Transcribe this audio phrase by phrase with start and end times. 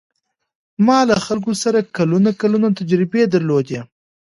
[0.85, 3.79] ما له خلکو سره کلونه کلونه تجربې درلودې.